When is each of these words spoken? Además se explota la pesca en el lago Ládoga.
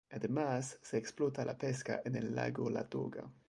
Además 0.09 0.79
se 0.81 0.97
explota 0.97 1.45
la 1.45 1.59
pesca 1.59 2.01
en 2.03 2.15
el 2.15 2.33
lago 2.33 2.67
Ládoga. 2.71 3.31